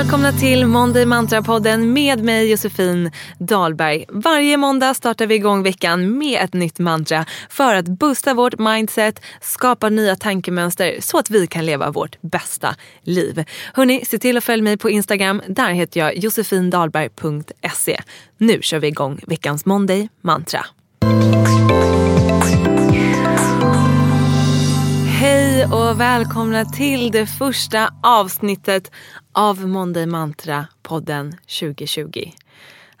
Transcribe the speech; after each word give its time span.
Välkomna 0.00 0.32
till 0.32 0.66
Monday 0.66 1.06
Mantra-podden 1.06 1.92
med 1.92 2.24
mig 2.24 2.50
Josefin 2.50 3.10
Dahlberg. 3.38 4.04
Varje 4.08 4.56
måndag 4.56 4.94
startar 4.94 5.26
vi 5.26 5.34
igång 5.34 5.62
veckan 5.62 6.18
med 6.18 6.44
ett 6.44 6.54
nytt 6.54 6.78
mantra 6.78 7.26
för 7.50 7.74
att 7.74 7.88
boosta 7.88 8.34
vårt 8.34 8.58
mindset, 8.58 9.22
skapa 9.40 9.88
nya 9.88 10.16
tankemönster 10.16 10.96
så 11.00 11.18
att 11.18 11.30
vi 11.30 11.46
kan 11.46 11.66
leva 11.66 11.90
vårt 11.90 12.16
bästa 12.20 12.76
liv. 13.02 13.44
Hörni, 13.74 14.04
se 14.04 14.18
till 14.18 14.36
att 14.36 14.44
följa 14.44 14.62
mig 14.62 14.76
på 14.76 14.90
Instagram. 14.90 15.42
Där 15.48 15.70
heter 15.70 16.00
jag 16.00 16.16
josefindalberg.se. 16.16 18.00
Nu 18.38 18.58
kör 18.62 18.78
vi 18.78 18.88
igång 18.88 19.20
veckans 19.26 19.66
Monday 19.66 20.08
Mantra. 20.20 20.66
Och 25.72 26.00
välkomna 26.00 26.64
till 26.64 27.10
det 27.10 27.26
första 27.26 27.94
avsnittet 28.02 28.90
av 29.32 29.68
Monday 29.68 30.06
Mantra 30.06 30.66
podden 30.82 31.32
2020. 31.60 32.30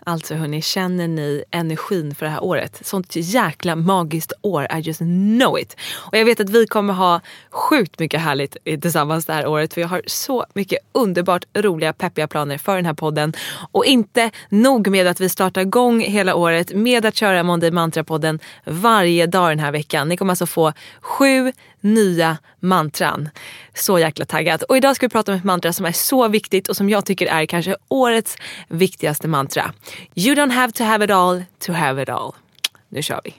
Alltså 0.04 0.34
hörni, 0.34 0.62
känner 0.62 1.08
ni 1.08 1.44
energin 1.50 2.14
för 2.14 2.26
det 2.26 2.32
här 2.32 2.44
året? 2.44 2.80
Sånt 2.84 3.16
jäkla 3.16 3.76
magiskt 3.76 4.32
år, 4.42 4.66
I 4.76 4.80
just 4.80 5.00
know 5.38 5.58
it. 5.58 5.76
Och 5.94 6.18
jag 6.18 6.24
vet 6.24 6.40
att 6.40 6.50
vi 6.50 6.66
kommer 6.66 6.94
ha 6.94 7.20
sjukt 7.50 7.98
mycket 7.98 8.20
härligt 8.20 8.56
tillsammans 8.64 9.26
det 9.26 9.32
här 9.32 9.46
året 9.46 9.74
för 9.74 9.80
jag 9.80 9.88
har 9.88 10.02
så 10.06 10.46
mycket 10.54 10.78
underbart 10.92 11.44
roliga 11.54 11.92
peppiga 11.92 12.28
planer 12.28 12.58
för 12.58 12.76
den 12.76 12.86
här 12.86 12.94
podden. 12.94 13.32
Och 13.72 13.84
inte 13.84 14.30
nog 14.48 14.88
med 14.88 15.06
att 15.06 15.20
vi 15.20 15.28
startar 15.28 15.60
igång 15.60 16.00
hela 16.00 16.34
året 16.34 16.74
med 16.74 17.06
att 17.06 17.16
köra 17.16 17.42
Monday 17.42 17.70
Mantra-podden 17.70 18.38
varje 18.64 19.26
dag 19.26 19.50
den 19.50 19.58
här 19.58 19.72
veckan. 19.72 20.08
Ni 20.08 20.16
kommer 20.16 20.32
alltså 20.32 20.46
få 20.46 20.72
sju 21.00 21.52
nya 21.80 22.38
mantran. 22.60 23.28
Så 23.74 23.98
jäkla 23.98 24.24
taggad. 24.24 24.62
Och 24.62 24.76
idag 24.76 24.96
ska 24.96 25.06
vi 25.06 25.10
prata 25.10 25.32
om 25.32 25.38
ett 25.38 25.44
mantra 25.44 25.72
som 25.72 25.86
är 25.86 25.92
så 25.92 26.28
viktigt 26.28 26.68
och 26.68 26.76
som 26.76 26.90
jag 26.90 27.06
tycker 27.06 27.26
är 27.26 27.46
kanske 27.46 27.76
årets 27.88 28.36
viktigaste 28.68 29.28
mantra. 29.28 29.72
You 30.14 30.34
don't 30.34 30.52
have 30.52 30.72
to 30.72 30.84
have 30.84 31.04
it 31.04 31.10
all 31.10 31.42
to 31.58 31.72
have 31.72 32.02
it 32.02 32.08
all. 32.08 32.34
Nu 32.88 33.02
kör 33.02 33.20
vi. 33.24 33.34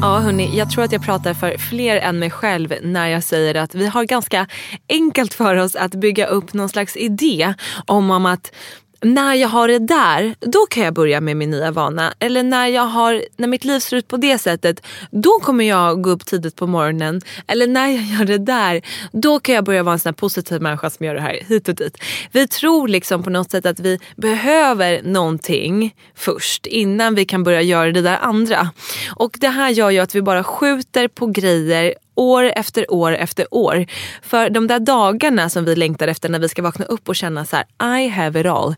Ja 0.00 0.18
hörni, 0.18 0.56
jag 0.56 0.70
tror 0.70 0.84
att 0.84 0.92
jag 0.92 1.04
pratar 1.04 1.34
för 1.34 1.58
fler 1.58 1.96
än 1.96 2.18
mig 2.18 2.30
själv 2.30 2.74
när 2.82 3.08
jag 3.08 3.24
säger 3.24 3.54
att 3.54 3.74
vi 3.74 3.86
har 3.86 4.04
ganska 4.04 4.46
enkelt 4.88 5.34
för 5.34 5.56
oss 5.56 5.76
att 5.76 5.94
bygga 5.94 6.26
upp 6.26 6.54
någon 6.54 6.68
slags 6.68 6.96
idé 6.96 7.54
om, 7.86 8.10
om 8.10 8.26
att 8.26 8.52
när 9.00 9.34
jag 9.34 9.48
har 9.48 9.68
det 9.68 9.78
där, 9.78 10.34
då 10.40 10.66
kan 10.66 10.82
jag 10.84 10.94
börja 10.94 11.20
med 11.20 11.36
min 11.36 11.50
nya 11.50 11.70
vana. 11.70 12.14
Eller 12.18 12.42
när, 12.42 12.66
jag 12.66 12.82
har, 12.82 13.22
när 13.36 13.48
mitt 13.48 13.64
liv 13.64 13.80
ser 13.80 13.96
ut 13.96 14.08
på 14.08 14.16
det 14.16 14.38
sättet, 14.38 14.86
då 15.10 15.30
kommer 15.30 15.64
jag 15.64 16.02
gå 16.02 16.10
upp 16.10 16.26
tidigt 16.26 16.56
på 16.56 16.66
morgonen. 16.66 17.20
Eller 17.46 17.66
när 17.66 17.88
jag 17.88 18.04
gör 18.04 18.24
det 18.24 18.38
där, 18.38 18.82
då 19.12 19.40
kan 19.40 19.54
jag 19.54 19.64
börja 19.64 19.82
vara 19.82 19.92
en 19.92 19.98
sån 19.98 20.10
här 20.10 20.14
positiv 20.14 20.62
människa 20.62 20.90
som 20.90 21.06
gör 21.06 21.14
det 21.14 21.20
här 21.20 21.38
hit 21.48 21.68
och 21.68 21.74
dit. 21.74 21.98
Vi 22.32 22.48
tror 22.48 22.88
liksom 22.88 23.22
på 23.22 23.30
något 23.30 23.50
sätt 23.50 23.66
att 23.66 23.80
vi 23.80 23.98
behöver 24.16 25.02
någonting 25.02 25.94
först 26.14 26.66
innan 26.66 27.14
vi 27.14 27.24
kan 27.24 27.44
börja 27.44 27.62
göra 27.62 27.92
det 27.92 28.02
där 28.02 28.18
andra. 28.22 28.70
Och 29.16 29.36
det 29.40 29.48
här 29.48 29.70
gör 29.70 29.90
ju 29.90 29.98
att 29.98 30.14
vi 30.14 30.22
bara 30.22 30.44
skjuter 30.44 31.08
på 31.08 31.26
grejer 31.26 31.94
år 32.18 32.52
efter 32.56 32.92
år 32.92 33.12
efter 33.12 33.46
år. 33.50 33.86
För 34.22 34.50
de 34.50 34.66
där 34.66 34.78
dagarna 34.78 35.48
som 35.48 35.64
vi 35.64 35.76
längtar 35.76 36.08
efter 36.08 36.28
när 36.28 36.38
vi 36.38 36.48
ska 36.48 36.62
vakna 36.62 36.84
upp 36.84 37.08
och 37.08 37.16
känna 37.16 37.44
så 37.44 37.56
här, 37.56 37.98
I 37.98 38.08
have 38.08 38.40
it 38.40 38.46
all. 38.46 38.74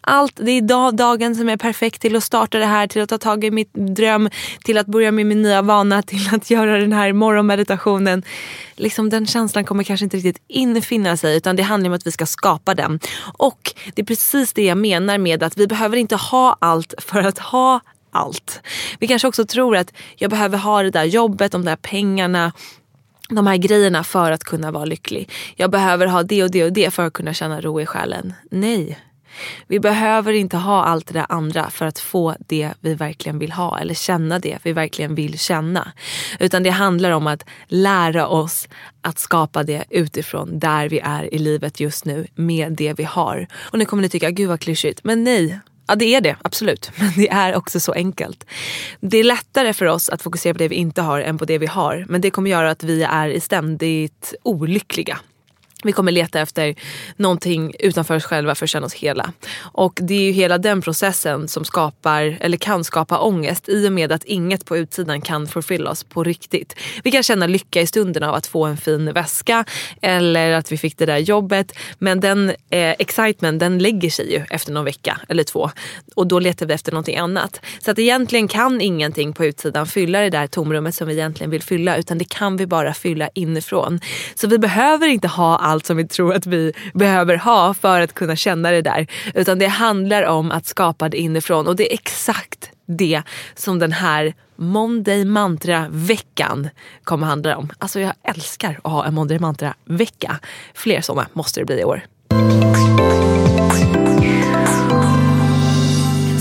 Allt, 0.00 0.32
det 0.36 0.50
är 0.50 0.60
dag, 0.60 0.96
dagen 0.96 1.34
som 1.36 1.48
är 1.48 1.56
perfekt 1.56 2.02
till 2.02 2.16
att 2.16 2.24
starta 2.24 2.58
det 2.58 2.66
här, 2.66 2.86
till 2.86 3.02
att 3.02 3.08
ta 3.08 3.18
tag 3.18 3.44
i 3.44 3.50
mitt 3.50 3.74
dröm, 3.74 4.30
till 4.64 4.78
att 4.78 4.86
börja 4.86 5.12
med 5.12 5.26
min 5.26 5.42
nya 5.42 5.62
vana, 5.62 6.02
till 6.06 6.34
att 6.34 6.50
göra 6.50 6.78
den 6.78 6.92
här 6.92 7.12
morgonmeditationen. 7.12 8.22
Liksom 8.76 9.10
den 9.10 9.26
känslan 9.26 9.64
kommer 9.64 9.84
kanske 9.84 10.04
inte 10.04 10.16
riktigt 10.16 10.42
infinna 10.48 11.16
sig 11.16 11.36
utan 11.36 11.56
det 11.56 11.62
handlar 11.62 11.90
om 11.90 11.94
att 11.94 12.06
vi 12.06 12.12
ska 12.12 12.26
skapa 12.26 12.74
den. 12.74 13.00
Och 13.38 13.74
det 13.94 14.02
är 14.02 14.06
precis 14.06 14.52
det 14.52 14.64
jag 14.64 14.78
menar 14.78 15.18
med 15.18 15.42
att 15.42 15.56
vi 15.58 15.66
behöver 15.66 15.96
inte 15.96 16.16
ha 16.16 16.56
allt 16.60 16.94
för 16.98 17.20
att 17.20 17.38
ha 17.38 17.80
allt. 18.10 18.60
Vi 18.98 19.06
kanske 19.06 19.28
också 19.28 19.46
tror 19.46 19.76
att 19.76 19.92
jag 20.16 20.30
behöver 20.30 20.58
ha 20.58 20.82
det 20.82 20.90
där 20.90 21.04
jobbet, 21.04 21.52
de 21.52 21.64
där 21.64 21.76
pengarna, 21.76 22.52
de 23.28 23.46
här 23.46 23.56
grejerna 23.56 24.04
för 24.04 24.30
att 24.30 24.44
kunna 24.44 24.70
vara 24.70 24.84
lycklig. 24.84 25.30
Jag 25.56 25.70
behöver 25.70 26.06
ha 26.06 26.22
det 26.22 26.42
och 26.42 26.50
det 26.50 26.64
och 26.64 26.72
det 26.72 26.94
för 26.94 27.06
att 27.06 27.12
kunna 27.12 27.34
känna 27.34 27.60
ro 27.60 27.80
i 27.80 27.86
själen. 27.86 28.32
Nej. 28.50 28.98
Vi 29.66 29.80
behöver 29.80 30.32
inte 30.32 30.56
ha 30.56 30.84
allt 30.84 31.06
det 31.06 31.14
där 31.14 31.26
andra 31.28 31.70
för 31.70 31.86
att 31.86 31.98
få 31.98 32.36
det 32.38 32.70
vi 32.80 32.94
verkligen 32.94 33.38
vill 33.38 33.52
ha 33.52 33.78
eller 33.78 33.94
känna 33.94 34.38
det 34.38 34.58
vi 34.62 34.72
verkligen 34.72 35.14
vill 35.14 35.38
känna. 35.38 35.92
Utan 36.38 36.62
det 36.62 36.70
handlar 36.70 37.10
om 37.10 37.26
att 37.26 37.44
lära 37.68 38.26
oss 38.26 38.68
att 39.00 39.18
skapa 39.18 39.62
det 39.62 39.84
utifrån 39.90 40.58
där 40.58 40.88
vi 40.88 40.98
är 40.98 41.34
i 41.34 41.38
livet 41.38 41.80
just 41.80 42.04
nu 42.04 42.26
med 42.34 42.72
det 42.72 42.92
vi 42.92 43.04
har. 43.04 43.46
Och 43.70 43.78
nu 43.78 43.84
kommer 43.84 44.02
ni 44.02 44.08
tycka, 44.08 44.30
gud 44.30 44.48
vad 44.48 44.60
klyschigt. 44.60 45.04
Men 45.04 45.24
nej, 45.24 45.60
Ja 45.88 45.94
det 45.94 46.14
är 46.14 46.20
det, 46.20 46.36
absolut. 46.42 46.90
Men 46.98 47.12
det 47.16 47.28
är 47.28 47.54
också 47.54 47.80
så 47.80 47.92
enkelt. 47.92 48.44
Det 49.00 49.18
är 49.18 49.24
lättare 49.24 49.72
för 49.72 49.86
oss 49.86 50.08
att 50.08 50.22
fokusera 50.22 50.54
på 50.54 50.58
det 50.58 50.68
vi 50.68 50.76
inte 50.76 51.02
har 51.02 51.20
än 51.20 51.38
på 51.38 51.44
det 51.44 51.58
vi 51.58 51.66
har. 51.66 52.04
Men 52.08 52.20
det 52.20 52.30
kommer 52.30 52.50
göra 52.50 52.70
att 52.70 52.82
vi 52.82 53.02
är 53.02 53.40
ständigt 53.40 54.34
olyckliga. 54.42 55.18
Vi 55.84 55.92
kommer 55.92 56.12
leta 56.12 56.40
efter 56.40 56.74
någonting 57.16 57.74
utanför 57.78 58.16
oss 58.16 58.24
själva 58.24 58.54
för 58.54 58.66
att 58.66 58.70
känna 58.70 58.86
oss 58.86 58.94
hela. 58.94 59.32
Och 59.58 59.98
det 60.02 60.14
är 60.14 60.20
ju 60.20 60.32
hela 60.32 60.58
den 60.58 60.82
processen 60.82 61.48
som 61.48 61.64
skapar, 61.64 62.38
eller 62.40 62.56
kan 62.56 62.84
skapa 62.84 63.18
ångest 63.18 63.68
i 63.68 63.88
och 63.88 63.92
med 63.92 64.12
att 64.12 64.24
inget 64.24 64.64
på 64.64 64.76
utsidan 64.76 65.20
kan 65.20 65.46
förfylla 65.46 65.90
oss 65.90 66.04
på 66.04 66.24
riktigt. 66.24 66.74
Vi 67.04 67.10
kan 67.10 67.22
känna 67.22 67.46
lycka 67.46 67.80
i 67.80 67.86
stunden 67.86 68.22
av 68.22 68.34
att 68.34 68.46
få 68.46 68.64
en 68.64 68.76
fin 68.76 69.12
väska 69.12 69.64
eller 70.02 70.52
att 70.52 70.72
vi 70.72 70.78
fick 70.78 70.98
det 70.98 71.06
där 71.06 71.18
jobbet. 71.18 71.72
Men 71.98 72.20
den 72.20 72.50
eh, 72.50 72.94
excitement 72.98 73.60
den 73.60 73.78
lägger 73.78 74.10
sig 74.10 74.32
ju 74.32 74.44
efter 74.50 74.72
någon 74.72 74.84
vecka 74.84 75.20
eller 75.28 75.44
två. 75.44 75.70
Och 76.14 76.26
då 76.26 76.38
letar 76.38 76.66
vi 76.66 76.74
efter 76.74 76.92
någonting 76.92 77.16
annat. 77.16 77.60
Så 77.78 77.90
att 77.90 77.98
egentligen 77.98 78.48
kan 78.48 78.80
ingenting 78.80 79.32
på 79.32 79.44
utsidan 79.44 79.86
fylla 79.86 80.20
det 80.20 80.30
där 80.30 80.46
tomrummet 80.46 80.94
som 80.94 81.08
vi 81.08 81.14
egentligen 81.14 81.50
vill 81.50 81.62
fylla. 81.62 81.96
Utan 81.96 82.18
det 82.18 82.28
kan 82.28 82.56
vi 82.56 82.66
bara 82.66 82.94
fylla 82.94 83.28
inifrån. 83.34 84.00
Så 84.34 84.48
vi 84.48 84.58
behöver 84.58 85.06
inte 85.06 85.28
ha 85.28 85.65
allt 85.66 85.86
som 85.86 85.96
vi 85.96 86.08
tror 86.08 86.34
att 86.34 86.46
vi 86.46 86.72
behöver 86.94 87.36
ha 87.36 87.74
för 87.74 88.00
att 88.00 88.12
kunna 88.12 88.36
känna 88.36 88.70
det 88.70 88.82
där. 88.82 89.06
Utan 89.34 89.58
det 89.58 89.66
handlar 89.66 90.22
om 90.22 90.50
att 90.50 90.66
skapa 90.66 91.08
det 91.08 91.16
inifrån 91.16 91.66
och 91.66 91.76
det 91.76 91.92
är 91.92 91.94
exakt 91.94 92.70
det 92.86 93.22
som 93.54 93.78
den 93.78 93.92
här 93.92 94.34
Monday 94.56 95.24
Mantra 95.24 95.86
veckan 95.90 96.68
kommer 97.04 97.26
handla 97.26 97.56
om. 97.56 97.72
Alltså 97.78 98.00
jag 98.00 98.12
älskar 98.22 98.80
att 98.84 98.92
ha 98.92 99.06
en 99.06 99.14
Monday 99.14 99.38
Mantra 99.38 99.74
vecka. 99.84 100.38
Fler 100.74 101.00
sådana 101.00 101.28
måste 101.32 101.60
det 101.60 101.64
bli 101.64 101.80
i 101.80 101.84
år. 101.84 102.02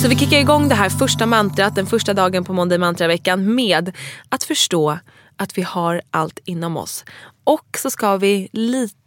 Så 0.01 0.09
vi 0.09 0.15
kickar 0.15 0.37
igång 0.37 0.69
det 0.69 0.75
här 0.75 0.89
första 0.89 1.25
mantrat, 1.25 1.75
den 1.75 1.85
första 1.85 2.13
dagen 2.13 2.43
på 2.43 2.53
Monday 2.53 2.77
Mantra-veckan 2.77 3.55
med 3.55 3.91
att 4.29 4.43
förstå 4.43 4.99
att 5.37 5.57
vi 5.57 5.61
har 5.61 6.01
allt 6.11 6.39
inom 6.45 6.77
oss. 6.77 7.05
Och 7.43 7.77
så 7.77 7.89
ska 7.89 8.17
vi 8.17 8.49
lite 8.51 9.04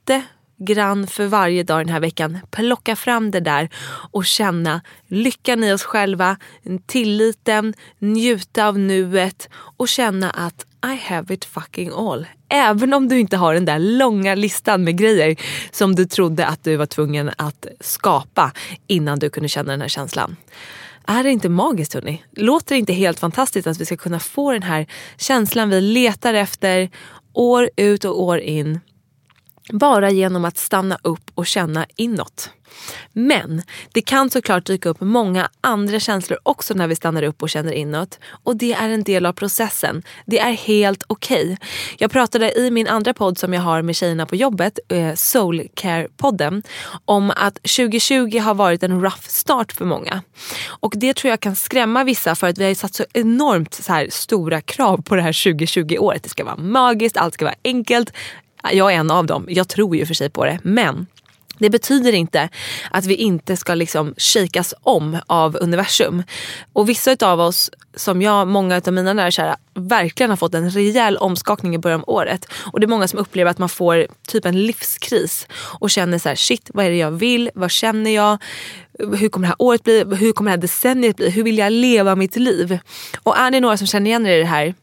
grann 0.58 1.06
för 1.06 1.26
varje 1.26 1.62
dag 1.62 1.80
den 1.80 1.92
här 1.92 2.00
veckan 2.00 2.38
plocka 2.50 2.96
fram 2.96 3.30
det 3.30 3.40
där 3.40 3.68
och 4.12 4.24
känna 4.24 4.80
lyckan 5.06 5.64
i 5.64 5.72
oss 5.72 5.82
själva, 5.82 6.36
tilliten, 6.86 7.74
njuta 7.98 8.66
av 8.66 8.78
nuet 8.78 9.48
och 9.52 9.88
känna 9.88 10.30
att 10.30 10.66
I 10.84 10.96
have 10.96 11.34
it 11.34 11.44
fucking 11.44 11.90
all. 11.96 12.26
Även 12.48 12.94
om 12.94 13.08
du 13.08 13.18
inte 13.18 13.36
har 13.36 13.54
den 13.54 13.64
där 13.64 13.78
långa 13.78 14.34
listan 14.34 14.84
med 14.84 14.98
grejer 14.98 15.36
som 15.70 15.94
du 15.94 16.04
trodde 16.04 16.46
att 16.46 16.64
du 16.64 16.76
var 16.76 16.86
tvungen 16.86 17.30
att 17.36 17.66
skapa 17.80 18.52
innan 18.86 19.18
du 19.18 19.30
kunde 19.30 19.48
känna 19.48 19.72
den 19.72 19.80
här 19.80 19.88
känslan. 19.88 20.36
Är 21.06 21.22
det 21.22 21.30
inte 21.30 21.48
magiskt 21.48 21.94
hörni? 21.94 22.24
Låter 22.32 22.74
det 22.74 22.78
inte 22.78 22.92
helt 22.92 23.20
fantastiskt 23.20 23.66
att 23.66 23.80
vi 23.80 23.84
ska 23.84 23.96
kunna 23.96 24.20
få 24.20 24.52
den 24.52 24.62
här 24.62 24.86
känslan 25.16 25.70
vi 25.70 25.80
letar 25.80 26.34
efter 26.34 26.90
år 27.32 27.70
ut 27.76 28.04
och 28.04 28.22
år 28.22 28.38
in 28.38 28.80
bara 29.72 30.10
genom 30.10 30.44
att 30.44 30.58
stanna 30.58 30.98
upp 31.02 31.30
och 31.34 31.46
känna 31.46 31.86
inåt. 31.96 32.50
Men 33.12 33.62
det 33.92 34.00
kan 34.00 34.30
såklart 34.30 34.66
dyka 34.66 34.88
upp 34.88 35.00
många 35.00 35.48
andra 35.60 36.00
känslor 36.00 36.38
också 36.42 36.74
när 36.74 36.86
vi 36.86 36.96
stannar 36.96 37.22
upp 37.22 37.42
och 37.42 37.50
känner 37.50 37.72
inåt. 37.72 38.18
Och 38.44 38.56
det 38.56 38.72
är 38.72 38.88
en 38.88 39.02
del 39.02 39.26
av 39.26 39.32
processen. 39.32 40.02
Det 40.26 40.38
är 40.38 40.52
helt 40.52 41.02
okej. 41.06 41.42
Okay. 41.42 41.56
Jag 41.98 42.10
pratade 42.10 42.58
i 42.58 42.70
min 42.70 42.88
andra 42.88 43.14
podd 43.14 43.38
som 43.38 43.54
jag 43.54 43.60
har 43.60 43.82
med 43.82 43.96
tjejerna 43.96 44.26
på 44.26 44.36
jobbet, 44.36 44.78
eh, 44.88 44.96
Soulcare-podden, 44.96 46.62
om 47.04 47.32
att 47.36 47.54
2020 47.54 48.38
har 48.38 48.54
varit 48.54 48.82
en 48.82 49.00
rough 49.02 49.28
start 49.28 49.72
för 49.72 49.84
många. 49.84 50.22
Och 50.66 50.92
det 50.96 51.16
tror 51.16 51.30
jag 51.30 51.40
kan 51.40 51.56
skrämma 51.56 52.04
vissa 52.04 52.34
för 52.34 52.46
att 52.46 52.58
vi 52.58 52.64
har 52.64 52.74
satt 52.74 52.94
så 52.94 53.04
enormt 53.12 53.74
så 53.74 53.92
här 53.92 54.08
stora 54.10 54.60
krav 54.60 55.02
på 55.02 55.16
det 55.16 55.22
här 55.22 55.32
2020-året. 55.32 56.22
Det 56.22 56.28
ska 56.28 56.44
vara 56.44 56.56
magiskt, 56.56 57.16
allt 57.16 57.34
ska 57.34 57.44
vara 57.44 57.54
enkelt. 57.64 58.12
Jag 58.72 58.92
är 58.92 58.96
en 58.96 59.10
av 59.10 59.26
dem. 59.26 59.46
Jag 59.48 59.68
tror 59.68 59.96
ju 59.96 60.06
för 60.06 60.14
sig 60.14 60.30
på 60.30 60.44
det. 60.44 60.58
Men 60.62 61.06
det 61.58 61.70
betyder 61.70 62.12
inte 62.12 62.48
att 62.90 63.06
vi 63.06 63.14
inte 63.14 63.56
ska 63.56 63.74
liksom 63.74 64.14
shakas 64.16 64.74
om 64.82 65.18
av 65.26 65.56
universum. 65.60 66.22
Och 66.72 66.88
vissa 66.88 67.16
av 67.20 67.40
oss, 67.40 67.70
som 67.94 68.22
jag, 68.22 68.48
många 68.48 68.82
av 68.86 68.92
mina 68.92 69.12
nära 69.12 69.30
kära, 69.30 69.56
verkligen 69.74 70.30
har 70.30 70.36
fått 70.36 70.54
en 70.54 70.70
rejäl 70.70 71.16
omskakning 71.16 71.74
i 71.74 71.78
början 71.78 72.00
av 72.00 72.08
året. 72.08 72.46
Och 72.72 72.80
det 72.80 72.86
är 72.86 72.88
många 72.88 73.08
som 73.08 73.18
upplever 73.18 73.50
att 73.50 73.58
man 73.58 73.68
får 73.68 74.06
typ 74.28 74.44
en 74.44 74.66
livskris 74.66 75.46
och 75.52 75.90
känner 75.90 76.18
så 76.18 76.28
här: 76.28 76.36
shit 76.36 76.70
vad 76.74 76.86
är 76.86 76.90
det 76.90 76.96
jag 76.96 77.10
vill? 77.10 77.50
Vad 77.54 77.70
känner 77.70 78.10
jag? 78.10 78.38
Hur 78.98 79.28
kommer 79.28 79.46
det 79.46 79.48
här 79.48 79.62
året 79.62 79.84
bli? 79.84 80.04
Hur 80.18 80.32
kommer 80.32 80.50
det 80.50 80.56
här 80.56 80.62
decenniet 80.62 81.16
bli? 81.16 81.30
Hur 81.30 81.42
vill 81.42 81.58
jag 81.58 81.72
leva 81.72 82.14
mitt 82.16 82.36
liv? 82.36 82.78
Och 83.22 83.38
är 83.38 83.50
det 83.50 83.60
några 83.60 83.76
som 83.76 83.86
känner 83.86 84.06
igen 84.06 84.26
er 84.26 84.36
i 84.36 84.38
det 84.38 84.46
här 84.46 84.74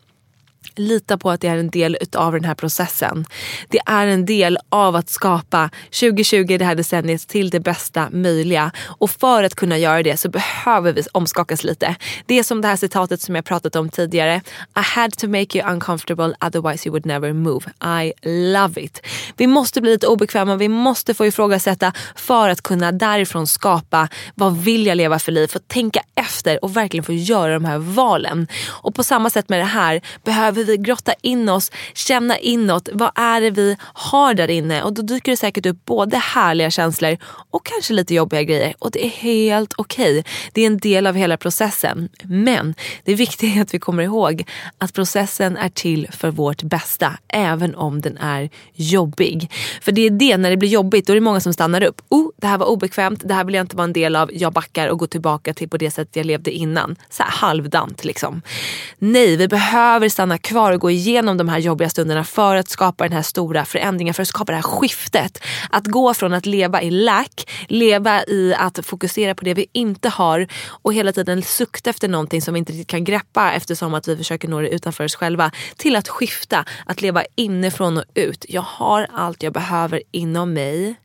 Lita 0.75 1.17
på 1.17 1.31
att 1.31 1.41
det 1.41 1.47
är 1.47 1.57
en 1.57 1.69
del 1.69 1.97
utav 2.01 2.33
den 2.33 2.45
här 2.45 2.55
processen. 2.55 3.25
Det 3.69 3.79
är 3.85 4.07
en 4.07 4.25
del 4.25 4.57
av 4.69 4.95
att 4.95 5.09
skapa 5.09 5.69
2020, 5.99 6.57
det 6.59 6.65
här 6.65 6.75
decenniet, 6.75 7.27
till 7.27 7.49
det 7.49 7.59
bästa 7.59 8.09
möjliga. 8.11 8.71
Och 8.85 9.11
för 9.11 9.43
att 9.43 9.55
kunna 9.55 9.77
göra 9.77 10.03
det 10.03 10.17
så 10.17 10.29
behöver 10.29 10.93
vi 10.93 11.03
omskakas 11.11 11.63
lite. 11.63 11.95
Det 12.25 12.39
är 12.39 12.43
som 12.43 12.61
det 12.61 12.67
här 12.67 12.75
citatet 12.75 13.21
som 13.21 13.35
jag 13.35 13.45
pratat 13.45 13.75
om 13.75 13.89
tidigare. 13.89 14.41
I 14.77 14.81
had 14.95 15.17
to 15.17 15.27
make 15.27 15.57
you 15.57 15.71
uncomfortable 15.71 16.33
otherwise 16.41 16.89
you 16.89 16.91
would 16.91 17.05
never 17.05 17.33
move. 17.33 17.65
I 18.03 18.13
love 18.53 18.81
it. 18.81 19.01
Vi 19.37 19.47
måste 19.47 19.81
bli 19.81 19.91
lite 19.91 20.07
obekväma, 20.07 20.55
vi 20.55 20.67
måste 20.67 21.13
få 21.13 21.25
ifrågasätta 21.25 21.93
för 22.15 22.49
att 22.49 22.61
kunna 22.61 22.91
därifrån 22.91 23.47
skapa 23.47 24.07
vad 24.35 24.57
vill 24.57 24.85
jag 24.85 24.97
leva 24.97 25.19
för 25.19 25.31
liv? 25.31 25.47
Få 25.47 25.59
tänka 25.59 26.01
efter 26.15 26.63
och 26.63 26.77
verkligen 26.77 27.03
få 27.03 27.13
göra 27.13 27.53
de 27.53 27.65
här 27.65 27.77
valen. 27.77 28.47
Och 28.67 28.95
på 28.95 29.03
samma 29.03 29.29
sätt 29.29 29.49
med 29.49 29.59
det 29.59 29.65
här 29.65 30.01
behöver 30.23 30.64
vi 30.65 30.77
grotta 30.77 31.13
in 31.21 31.49
oss, 31.49 31.71
känna 31.93 32.37
inåt. 32.37 32.89
Vad 32.93 33.11
är 33.15 33.41
det 33.41 33.49
vi 33.49 33.77
har 33.81 34.33
där 34.33 34.49
inne? 34.49 34.83
Och 34.83 34.93
då 34.93 35.01
dyker 35.01 35.31
det 35.31 35.37
säkert 35.37 35.65
upp 35.65 35.85
både 35.85 36.17
härliga 36.17 36.71
känslor 36.71 37.17
och 37.51 37.65
kanske 37.65 37.93
lite 37.93 38.13
jobbiga 38.13 38.43
grejer. 38.43 38.73
Och 38.79 38.91
det 38.91 39.05
är 39.05 39.09
helt 39.09 39.73
okej. 39.75 40.19
Okay. 40.19 40.31
Det 40.53 40.61
är 40.61 40.67
en 40.67 40.77
del 40.77 41.07
av 41.07 41.15
hela 41.15 41.37
processen. 41.37 42.09
Men 42.23 42.75
det 43.03 43.13
viktiga 43.13 43.55
är 43.55 43.61
att 43.61 43.73
vi 43.73 43.79
kommer 43.79 44.03
ihåg 44.03 44.43
att 44.77 44.93
processen 44.93 45.57
är 45.57 45.69
till 45.69 46.07
för 46.11 46.31
vårt 46.31 46.63
bästa. 46.63 47.17
Även 47.27 47.75
om 47.75 48.01
den 48.01 48.17
är 48.17 48.49
jobbig. 48.73 49.51
För 49.81 49.91
det 49.91 50.01
är 50.01 50.09
det, 50.09 50.37
när 50.37 50.49
det 50.49 50.57
blir 50.57 50.69
jobbigt, 50.69 51.07
då 51.07 51.13
är 51.13 51.15
det 51.15 51.21
många 51.21 51.39
som 51.39 51.53
stannar 51.53 51.83
upp. 51.83 52.01
Oh, 52.09 52.29
det 52.37 52.47
här 52.47 52.57
var 52.57 52.65
obekvämt, 52.65 53.21
det 53.25 53.33
här 53.33 53.43
vill 53.43 53.55
jag 53.55 53.63
inte 53.63 53.75
vara 53.75 53.83
en 53.83 53.93
del 53.93 54.15
av. 54.15 54.29
Jag 54.33 54.53
backar 54.53 54.87
och 54.87 54.99
går 54.99 55.07
tillbaka 55.07 55.53
till 55.53 55.69
på 55.69 55.77
det 55.77 55.91
sätt 55.91 56.09
jag 56.13 56.25
levde 56.25 56.51
innan. 56.51 56.95
Så 57.09 57.23
här 57.23 57.31
halvdant 57.31 58.05
liksom. 58.05 58.41
Nej, 58.97 59.37
vi 59.37 59.47
behöver 59.47 60.09
stanna 60.09 60.37
kvar 60.37 60.54
kvar 60.55 60.71
och 60.71 60.81
gå 60.81 60.91
igenom 60.91 61.37
de 61.37 61.49
här 61.49 61.59
jobbiga 61.59 61.89
stunderna 61.89 62.23
för 62.23 62.55
att 62.55 62.69
skapa 62.69 63.03
den 63.03 63.13
här 63.13 63.21
stora 63.21 63.65
förändringen, 63.65 64.13
för 64.13 64.21
att 64.21 64.27
skapa 64.27 64.51
det 64.51 64.55
här 64.55 64.63
skiftet. 64.63 65.43
Att 65.69 65.87
gå 65.87 66.13
från 66.13 66.33
att 66.33 66.45
leva 66.45 66.81
i 66.81 66.91
lack, 66.91 67.49
leva 67.67 68.23
i 68.23 68.53
att 68.57 68.85
fokusera 68.85 69.35
på 69.35 69.45
det 69.45 69.53
vi 69.53 69.65
inte 69.71 70.09
har 70.09 70.47
och 70.83 70.93
hela 70.93 71.11
tiden 71.11 71.41
sukta 71.41 71.89
efter 71.89 72.07
någonting 72.07 72.41
som 72.41 72.53
vi 72.53 72.57
inte 72.59 72.73
riktigt 72.73 72.87
kan 72.87 73.03
greppa 73.03 73.51
eftersom 73.51 73.93
att 73.93 74.07
vi 74.07 74.17
försöker 74.17 74.47
nå 74.47 74.61
det 74.61 74.69
utanför 74.69 75.03
oss 75.03 75.15
själva. 75.15 75.51
Till 75.77 75.95
att 75.95 76.07
skifta, 76.07 76.65
att 76.85 77.01
leva 77.01 77.23
inifrån 77.35 77.97
och 77.97 78.05
ut. 78.13 78.45
Jag 78.49 78.65
har 78.65 79.07
allt 79.13 79.43
jag 79.43 79.53
behöver 79.53 80.01
inom 80.11 80.53
mig 80.53 80.95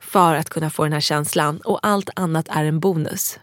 för 0.00 0.34
att 0.34 0.50
kunna 0.50 0.70
få 0.70 0.82
den 0.82 0.92
här 0.92 1.00
känslan 1.00 1.60
och 1.64 1.78
allt 1.82 2.10
annat 2.16 2.48
är 2.48 2.64
en 2.64 2.80
bonus. 2.80 3.38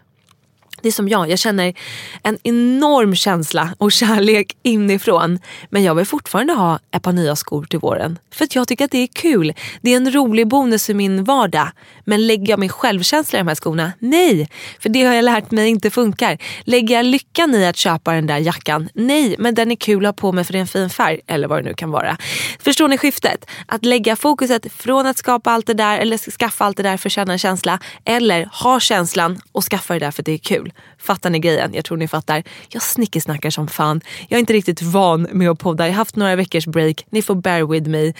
Det 0.82 0.88
är 0.88 0.92
som 0.92 1.08
jag, 1.08 1.30
jag 1.30 1.38
känner 1.38 1.74
en 2.22 2.38
enorm 2.42 3.14
känsla 3.14 3.74
och 3.78 3.92
kärlek 3.92 4.56
inifrån. 4.62 5.38
Men 5.70 5.82
jag 5.82 5.94
vill 5.94 6.06
fortfarande 6.06 6.52
ha 6.52 6.78
ett 6.90 7.02
par 7.02 7.12
nya 7.12 7.36
skor 7.36 7.64
till 7.64 7.78
våren. 7.78 8.18
För 8.30 8.44
att 8.44 8.54
jag 8.54 8.68
tycker 8.68 8.84
att 8.84 8.90
det 8.90 8.98
är 8.98 9.06
kul. 9.06 9.54
Det 9.80 9.92
är 9.92 9.96
en 9.96 10.12
rolig 10.12 10.48
bonus 10.48 10.90
i 10.90 10.94
min 10.94 11.24
vardag. 11.24 11.68
Men 12.06 12.26
lägger 12.26 12.50
jag 12.50 12.58
min 12.58 12.68
självkänsla 12.68 13.38
i 13.38 13.40
de 13.40 13.48
här 13.48 13.54
skorna? 13.54 13.92
Nej, 13.98 14.48
för 14.78 14.88
det 14.88 15.04
har 15.04 15.14
jag 15.14 15.24
lärt 15.24 15.50
mig 15.50 15.68
inte 15.68 15.90
funkar. 15.90 16.38
Lägger 16.64 16.94
jag 16.94 17.04
lyckan 17.04 17.54
i 17.54 17.66
att 17.66 17.76
köpa 17.76 18.12
den 18.12 18.26
där 18.26 18.38
jackan? 18.38 18.88
Nej, 18.94 19.36
men 19.38 19.54
den 19.54 19.72
är 19.72 19.76
kul 19.76 20.06
att 20.06 20.08
ha 20.08 20.20
på 20.20 20.32
mig 20.32 20.44
för 20.44 20.52
det 20.52 20.58
är 20.58 20.60
en 20.60 20.66
fin 20.66 20.90
färg. 20.90 21.20
Eller 21.26 21.48
vad 21.48 21.58
det 21.58 21.62
nu 21.62 21.74
kan 21.74 21.90
vara. 21.90 22.16
Förstår 22.60 22.88
ni 22.88 22.98
skiftet? 22.98 23.46
Att 23.66 23.84
lägga 23.84 24.16
fokuset 24.16 24.72
från 24.72 25.06
att 25.06 25.18
skapa 25.18 25.50
allt 25.50 25.66
det 25.66 25.74
där 25.74 25.98
eller 25.98 26.18
skaffa 26.18 26.64
allt 26.64 26.76
det 26.76 26.82
där 26.82 26.96
för 26.96 27.08
att 27.08 27.12
känna 27.12 27.32
en 27.32 27.38
känsla. 27.38 27.78
Eller 28.04 28.48
ha 28.62 28.80
känslan 28.80 29.40
och 29.52 29.64
skaffa 29.64 29.94
det 29.94 30.00
där 30.00 30.10
för 30.10 30.22
att 30.22 30.26
det 30.26 30.32
är 30.32 30.38
kul. 30.38 30.72
Fattar 30.98 31.30
ni 31.30 31.38
grejen? 31.38 31.74
Jag 31.74 31.84
tror 31.84 31.96
ni 31.96 32.08
fattar. 32.08 32.42
Jag 32.68 32.82
snickesnackar 32.82 33.50
som 33.50 33.68
fan. 33.68 34.00
Jag 34.28 34.36
är 34.36 34.40
inte 34.40 34.52
riktigt 34.52 34.82
van 34.82 35.22
med 35.22 35.50
att 35.50 35.58
podda. 35.58 35.84
Jag 35.84 35.92
har 35.92 35.96
haft 35.96 36.16
några 36.16 36.36
veckors 36.36 36.66
break. 36.66 37.04
Ni 37.10 37.22
får 37.22 37.34
bear 37.34 37.66
with 37.66 37.88
me. 37.88 38.12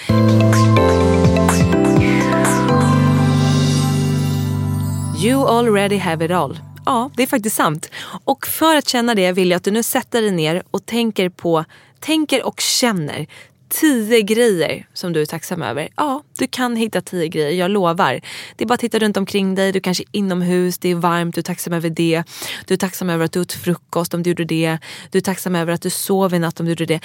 You 5.25 5.47
already 5.49 5.97
have 5.97 6.25
it 6.25 6.31
all. 6.31 6.61
Ja, 6.85 7.11
det 7.17 7.23
är 7.23 7.27
faktiskt 7.27 7.57
sant. 7.57 7.91
Och 8.25 8.47
för 8.47 8.77
att 8.77 8.89
känna 8.89 9.15
det 9.15 9.33
vill 9.33 9.51
jag 9.51 9.57
att 9.57 9.65
du 9.65 9.71
nu 9.71 9.83
sätter 9.83 10.23
dig 10.23 10.31
ner 10.31 10.63
och 10.71 10.87
tänker 10.87 11.29
på 11.29 11.65
tänker 12.01 12.47
och 12.47 12.61
känner 12.61 13.27
tio 13.69 14.23
grejer 14.23 14.87
som 14.95 15.13
du 15.13 15.23
är 15.23 15.27
tacksam 15.27 15.63
över. 15.63 15.89
Ja, 15.97 16.23
du 16.39 16.47
kan 16.47 16.77
hitta 16.77 17.01
tio 17.01 17.29
grejer, 17.29 17.51
jag 17.51 17.71
lovar. 17.71 18.21
Det 18.57 18.65
är 18.65 18.69
bara 18.69 18.75
att 18.75 18.81
titta 18.81 18.99
runt 18.99 19.17
omkring 19.17 19.55
dig, 19.55 19.73
du 19.73 19.81
kanske 19.81 20.05
är 20.05 20.19
inomhus, 20.19 20.79
det 20.79 20.89
är 20.89 20.95
varmt, 20.95 21.35
du 21.35 21.39
är 21.39 21.43
tacksam 21.43 21.73
över 21.73 21.91
det. 21.91 22.23
Du 22.67 22.75
är 22.75 22.79
tacksam 22.79 23.11
över 23.11 23.25
att 23.25 23.33
du 23.33 23.41
åt 23.41 23.53
frukost 23.53 24.15
om 24.15 24.23
du 24.23 24.31
gjorde 24.31 24.45
det. 24.45 24.79
Du 25.11 25.19
är 25.19 25.23
tacksam 25.23 25.55
över 25.55 25.73
att 25.73 25.83
du 25.83 25.91
sov 25.91 26.35
i 26.35 26.39
natt 26.39 26.61
om 26.61 26.67
du 26.67 26.73
gjorde 26.73 26.87
det 26.87 27.01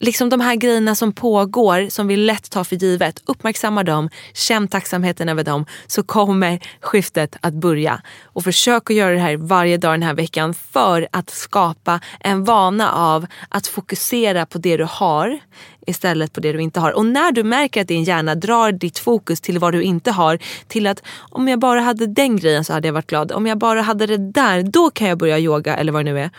liksom 0.00 0.28
de 0.28 0.40
här 0.40 0.54
grejerna 0.54 0.94
som 0.94 1.12
pågår 1.12 1.88
som 1.90 2.06
vi 2.06 2.16
lätt 2.16 2.50
tar 2.50 2.64
för 2.64 2.76
givet, 2.76 3.22
uppmärksamma 3.26 3.84
dem, 3.84 4.10
känn 4.34 4.68
tacksamheten 4.68 5.28
över 5.28 5.44
dem 5.44 5.66
så 5.86 6.02
kommer 6.02 6.60
skiftet 6.80 7.36
att 7.40 7.54
börja. 7.54 8.02
Och 8.24 8.44
försök 8.44 8.90
att 8.90 8.96
göra 8.96 9.14
det 9.14 9.20
här 9.20 9.36
varje 9.36 9.76
dag 9.76 9.92
den 9.92 10.02
här 10.02 10.14
veckan 10.14 10.54
för 10.54 11.08
att 11.12 11.30
skapa 11.30 12.00
en 12.20 12.44
vana 12.44 12.92
av 12.92 13.26
att 13.48 13.66
fokusera 13.66 14.46
på 14.46 14.58
det 14.58 14.76
du 14.76 14.86
har 14.90 15.38
istället 15.86 16.32
på 16.32 16.40
det 16.40 16.52
du 16.52 16.60
inte 16.60 16.80
har. 16.80 16.92
Och 16.92 17.06
när 17.06 17.32
du 17.32 17.44
märker 17.44 17.80
att 17.80 17.88
din 17.88 18.04
hjärna 18.04 18.34
drar 18.34 18.72
ditt 18.72 18.98
fokus 18.98 19.40
till 19.40 19.58
vad 19.58 19.72
du 19.72 19.82
inte 19.82 20.10
har, 20.10 20.38
till 20.68 20.86
att 20.86 21.02
om 21.18 21.48
jag 21.48 21.58
bara 21.58 21.80
hade 21.80 22.06
den 22.06 22.36
grejen 22.36 22.64
så 22.64 22.72
hade 22.72 22.88
jag 22.88 22.92
varit 22.92 23.06
glad. 23.06 23.32
Om 23.32 23.46
jag 23.46 23.58
bara 23.58 23.82
hade 23.82 24.06
det 24.06 24.16
där, 24.16 24.62
då 24.62 24.90
kan 24.90 25.08
jag 25.08 25.18
börja 25.18 25.38
yoga 25.38 25.76
eller 25.76 25.92
vad 25.92 26.04
det 26.04 26.12
nu 26.12 26.20
är. 26.20 26.30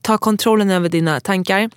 Ta 0.00 0.18
kontrollen 0.18 0.70
över 0.70 0.88
dina 0.88 1.20
tankar 1.20 1.70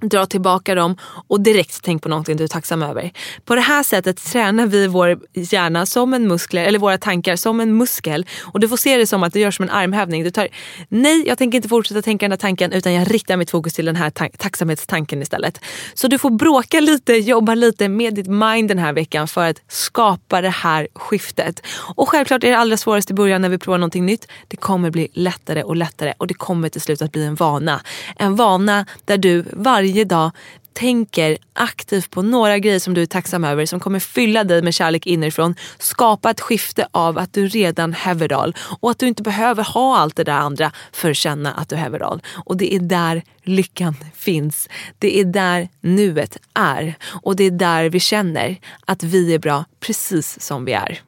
dra 0.00 0.26
tillbaka 0.26 0.74
dem 0.74 0.96
och 1.28 1.40
direkt 1.40 1.78
tänk 1.82 2.02
på 2.02 2.08
någonting 2.08 2.36
du 2.36 2.44
är 2.44 2.48
tacksam 2.48 2.82
över. 2.82 3.10
På 3.44 3.54
det 3.54 3.60
här 3.60 3.82
sättet 3.82 4.24
tränar 4.24 4.66
vi 4.66 4.86
vår 4.86 5.18
hjärna 5.34 5.86
som 5.86 6.14
en 6.14 6.28
muskel, 6.28 6.58
eller 6.58 6.78
våra 6.78 6.98
tankar 6.98 7.36
som 7.36 7.60
en 7.60 7.76
muskel. 7.76 8.26
Och 8.40 8.60
du 8.60 8.68
får 8.68 8.76
se 8.76 8.96
det 8.96 9.06
som 9.06 9.22
att 9.22 9.32
du 9.32 9.40
gör 9.40 9.50
som 9.50 9.62
en 9.62 9.70
armhävning. 9.70 10.24
Du 10.24 10.30
tar, 10.30 10.48
nej 10.88 11.24
jag 11.26 11.38
tänker 11.38 11.56
inte 11.56 11.68
fortsätta 11.68 12.02
tänka 12.02 12.24
den 12.24 12.32
här 12.32 12.36
tanken 12.36 12.72
utan 12.72 12.92
jag 12.92 13.14
riktar 13.14 13.36
mitt 13.36 13.50
fokus 13.50 13.74
till 13.74 13.84
den 13.84 13.96
här 13.96 14.10
ta 14.10 14.28
tacksamhetstanken 14.38 15.22
istället. 15.22 15.60
Så 15.94 16.08
du 16.08 16.18
får 16.18 16.30
bråka 16.30 16.80
lite, 16.80 17.12
jobba 17.12 17.54
lite 17.54 17.88
med 17.88 18.14
ditt 18.14 18.26
mind 18.26 18.68
den 18.68 18.78
här 18.78 18.92
veckan 18.92 19.28
för 19.28 19.48
att 19.48 19.62
skapa 19.68 20.40
det 20.40 20.50
här 20.50 20.88
skiftet. 20.94 21.66
Och 21.94 22.08
självklart 22.08 22.44
är 22.44 22.50
det 22.50 22.58
allra 22.58 22.76
svårast 22.76 23.10
i 23.10 23.14
början 23.14 23.42
när 23.42 23.48
vi 23.48 23.58
provar 23.58 23.78
någonting 23.78 24.06
nytt. 24.06 24.26
Det 24.48 24.56
kommer 24.56 24.90
bli 24.90 25.08
lättare 25.12 25.62
och 25.62 25.76
lättare 25.76 26.14
och 26.18 26.26
det 26.26 26.34
kommer 26.34 26.68
till 26.68 26.80
slut 26.80 27.02
att 27.02 27.12
bli 27.12 27.24
en 27.24 27.34
vana. 27.34 27.80
En 28.16 28.36
vana 28.36 28.86
där 29.04 29.18
du 29.18 29.44
varje 29.52 29.89
varje 29.90 30.04
dag 30.04 30.30
tänker 30.72 31.38
aktivt 31.52 32.10
på 32.10 32.22
några 32.22 32.58
grejer 32.58 32.78
som 32.78 32.94
du 32.94 33.02
är 33.02 33.06
tacksam 33.06 33.44
över 33.44 33.66
som 33.66 33.80
kommer 33.80 33.98
fylla 34.00 34.44
dig 34.44 34.62
med 34.62 34.74
kärlek 34.74 35.06
inifrån. 35.06 35.54
Skapa 35.78 36.30
ett 36.30 36.40
skifte 36.40 36.88
av 36.92 37.18
att 37.18 37.32
du 37.32 37.48
redan 37.48 37.92
Häverdal 37.92 38.54
och 38.80 38.90
att 38.90 38.98
du 38.98 39.06
inte 39.06 39.22
behöver 39.22 39.64
ha 39.64 39.96
allt 39.98 40.16
det 40.16 40.24
där 40.24 40.32
andra 40.32 40.72
för 40.92 41.10
att 41.10 41.16
känna 41.16 41.52
att 41.52 41.68
du 41.68 41.76
häver 41.76 42.02
all. 42.02 42.22
Och 42.44 42.56
det 42.56 42.74
är 42.74 42.80
där 42.80 43.22
lyckan 43.44 43.96
finns. 44.14 44.68
Det 44.98 45.20
är 45.20 45.24
där 45.24 45.68
nuet 45.80 46.36
är 46.54 46.94
och 47.22 47.36
det 47.36 47.44
är 47.44 47.50
där 47.50 47.90
vi 47.90 48.00
känner 48.00 48.56
att 48.86 49.02
vi 49.02 49.34
är 49.34 49.38
bra 49.38 49.64
precis 49.80 50.40
som 50.40 50.64
vi 50.64 50.72
är. 50.72 51.00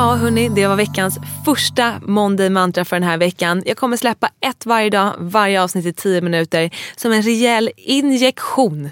Ja 0.00 0.14
hörni, 0.14 0.48
det 0.48 0.66
var 0.66 0.76
veckans 0.76 1.18
första 1.44 2.00
Monday 2.06 2.50
Mantra 2.50 2.84
för 2.84 2.96
den 2.96 3.02
här 3.02 3.16
veckan. 3.16 3.62
Jag 3.66 3.76
kommer 3.76 3.96
släppa 3.96 4.30
ett 4.40 4.66
varje 4.66 4.90
dag, 4.90 5.14
varje 5.18 5.62
avsnitt 5.62 5.86
i 5.86 5.92
10 5.92 6.20
minuter 6.20 6.70
som 6.96 7.12
en 7.12 7.22
rejäl 7.22 7.70
injektion 7.76 8.90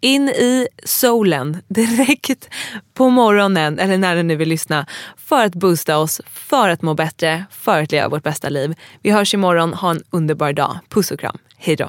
in 0.00 0.28
i 0.28 0.68
solen 0.84 1.62
direkt 1.68 2.48
på 2.94 3.10
morgonen 3.10 3.78
eller 3.78 3.98
när 3.98 4.16
du 4.16 4.22
nu 4.22 4.36
vill 4.36 4.48
lyssna 4.48 4.86
för 5.16 5.44
att 5.44 5.54
boosta 5.54 5.98
oss, 5.98 6.20
för 6.26 6.68
att 6.68 6.82
må 6.82 6.94
bättre, 6.94 7.44
för 7.50 7.82
att 7.82 7.92
leva 7.92 8.08
vårt 8.08 8.22
bästa 8.22 8.48
liv. 8.48 8.74
Vi 9.02 9.10
hörs 9.10 9.34
imorgon, 9.34 9.74
ha 9.74 9.90
en 9.90 10.02
underbar 10.10 10.52
dag. 10.52 10.78
Puss 10.88 11.10
och 11.10 11.20
kram, 11.20 11.38
hejdå. 11.56 11.88